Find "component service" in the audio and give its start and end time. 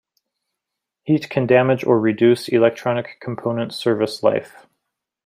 3.21-4.23